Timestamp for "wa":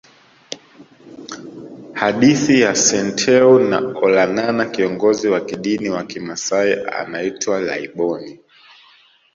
5.29-5.41, 5.89-6.03